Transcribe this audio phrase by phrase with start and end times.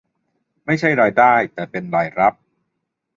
[0.65, 2.33] ไม่ใช่รายได้แต่เป็นรายรับ